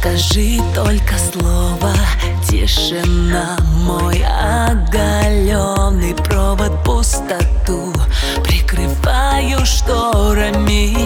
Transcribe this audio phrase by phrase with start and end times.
[0.00, 1.92] Скажи только слово.
[2.48, 6.84] Тишина Мой оголенный провод.
[6.84, 7.92] Пустоту
[8.44, 10.97] Прикрываю шторами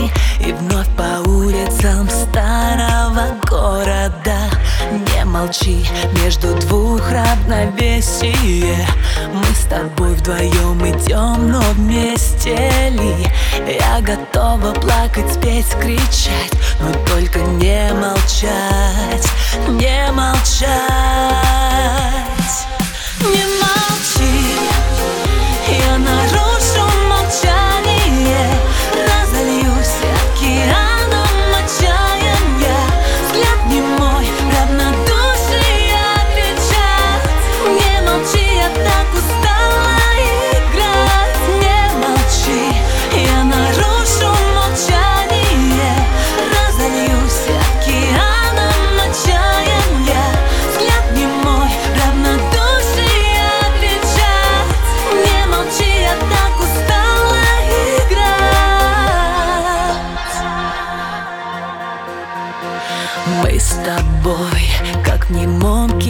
[5.52, 5.86] Не молчи
[6.22, 8.86] между двух равновесие.
[9.34, 12.56] Мы с тобой вдвоем идем, но вместе
[12.90, 13.26] ли?
[13.68, 19.28] Я готова плакать, спеть, кричать Но только не молчать,
[19.68, 21.41] не молчать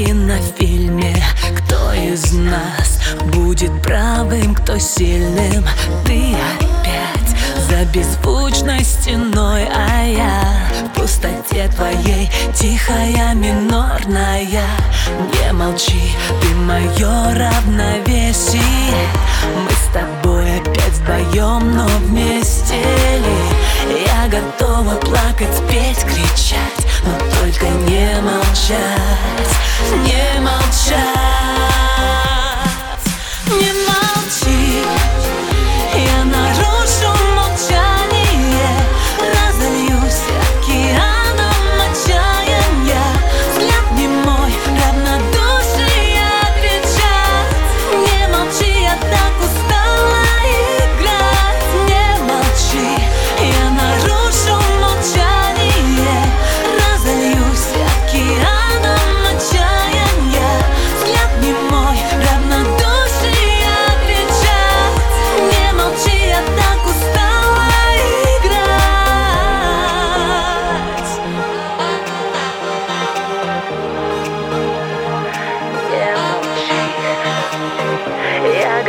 [0.05, 1.14] кинофильме
[1.56, 5.64] Кто из нас будет правым, кто сильным.
[6.05, 10.42] Ты опять за беззвучной стеной А я
[10.86, 18.61] в пустоте твоей, тихая, минорная Не молчи, ты мое равновесие.
[19.55, 24.03] Мы с тобой опять вдвоем, но вместе ли?
[24.06, 26.42] Я готова плакать, петь, кричать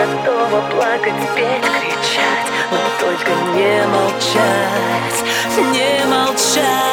[0.06, 5.24] готова плакать, петь, кричать, но только не молчать,
[5.72, 6.93] не молчать.